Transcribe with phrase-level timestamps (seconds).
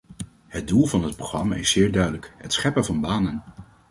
[0.47, 3.43] Het doel van het programma is zeer duidelijk: het scheppen van banen.